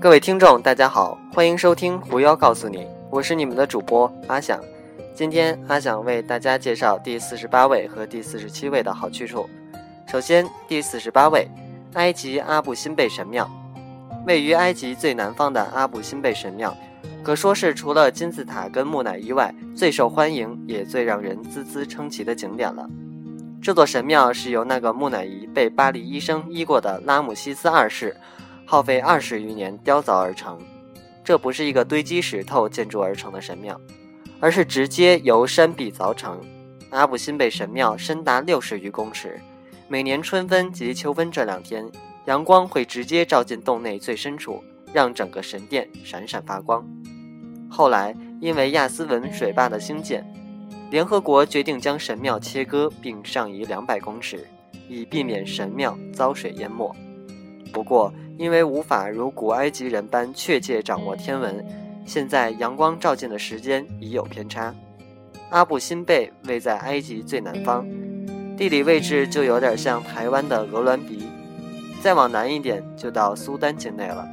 [0.00, 2.78] 各位听众，大家好，欢迎收听《狐妖告诉你》，
[3.10, 4.60] 我是你们的主播阿想。
[5.12, 9.50] 今天阿想为大家介绍第四十八位和第四十七位的好去处。
[10.06, 11.48] 首先，第四十八位，
[11.94, 13.50] 埃及阿布辛贝神庙，
[14.24, 16.72] 位于埃及最南方的阿布辛贝神庙，
[17.24, 22.88] 可说是除了金字塔跟木乃伊外，最受欢迎也最让人孜孜称奇的景点了。
[23.60, 28.16] 这座神庙是由那个木乃伊被巴黎医生医过的拉姆西斯二世。
[28.70, 30.58] 耗费二十余年雕凿而成，
[31.24, 33.80] 这不是一个堆积石头建筑而成的神庙，
[34.40, 36.38] 而是直接由山壁凿成。
[36.90, 39.40] 阿布辛贝神庙深达六十余公尺，
[39.88, 41.90] 每年春分及秋分这两天，
[42.26, 46.86] 阳光会直接照进洞内最深处，让整个神殿闪闪发光。
[47.70, 50.22] 后来因为亚斯文水坝的兴建，
[50.90, 54.46] 联合国决定将神庙切割并上移两百公尺，
[54.90, 56.94] 以避免神庙遭水淹没。
[57.72, 61.66] 不过，因为无法如古埃及人般确切掌握天文，
[62.06, 64.72] 现在阳光照进的时间已有偏差。
[65.50, 67.84] 阿布辛贝位在埃及最南方，
[68.56, 71.26] 地理位置就有点像台湾的鹅銮鼻。
[72.00, 74.24] 再往南一点就到苏丹境内了，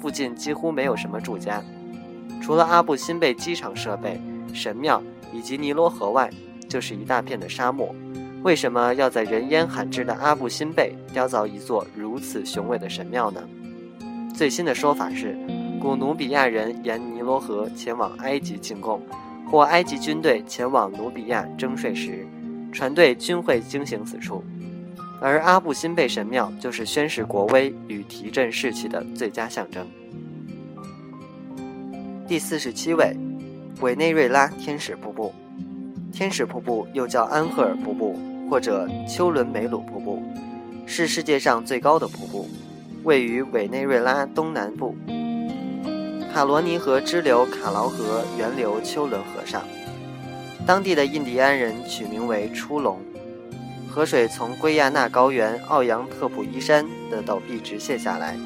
[0.00, 1.62] 附近几乎没有什么住家，
[2.42, 4.20] 除了阿布辛贝机场设备、
[4.52, 5.00] 神庙
[5.32, 6.28] 以及尼罗河外，
[6.68, 7.94] 就是一大片的沙漠。
[8.42, 13.40] 为什么要在人烟罕至的阿布辛贝雕凿一座如此雄伟的神庙呢？
[14.34, 15.38] 最新的说法是，
[15.80, 19.00] 古努比亚人沿尼罗河前往埃及进贡，
[19.48, 22.26] 或埃及军队前往努比亚征税时，
[22.72, 24.42] 船队均会经行此处。
[25.20, 29.86] 而阿布辛贝神庙就是宣示国威与提振士气的最佳象征。
[32.26, 33.16] 第四十七位，
[33.80, 35.32] 委内瑞拉天使瀑布。
[36.10, 38.18] 天使瀑布又叫安赫尔瀑布。
[38.52, 40.22] 或者丘伦梅鲁瀑布
[40.84, 42.46] 是世界上最高的瀑布，
[43.02, 44.94] 位于委内瑞拉东南部
[46.30, 49.62] 卡罗尼河支流卡劳河源流丘伦河上。
[50.66, 53.00] 当地的印第安人取名为出龙。
[53.88, 58.36] 河水从圭亚那高原奥扬特普伊山的陡壁直泻下来，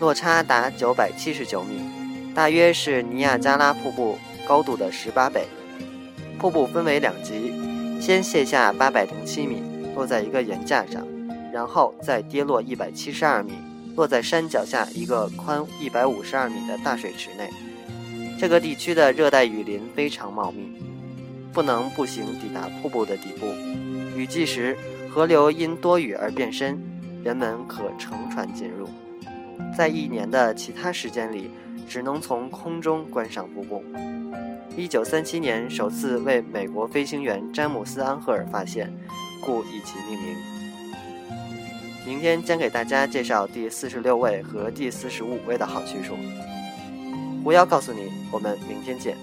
[0.00, 1.88] 落差达九百七十九米，
[2.34, 5.46] 大约是尼亚加拉瀑布高度的十八倍。
[6.36, 7.52] 瀑布分为两级。
[8.00, 9.62] 先卸下八百零七米，
[9.94, 11.04] 落在一个岩架上，
[11.52, 13.52] 然后再跌落一百七十二米，
[13.96, 17.50] 落在山脚下一个宽一百五十二米的大水池内。
[18.38, 20.80] 这个地区的热带雨林非常茂密，
[21.52, 23.46] 不能步行抵达瀑布的底部。
[24.16, 24.76] 雨季时，
[25.10, 26.78] 河流因多雨而变深，
[27.24, 28.88] 人们可乘船进入。
[29.76, 31.50] 在一年的其他时间里，
[31.88, 33.84] 只能从空中观赏瀑布。
[34.76, 38.92] 一九三七年首次为美国飞行员詹姆斯·安赫尔发现，
[39.40, 40.36] 故以其命名。
[42.06, 46.14] 明天将给大家介绍第四十六位和第四十五位的好去处。
[47.42, 49.16] 狐妖告诉你，我们明天见。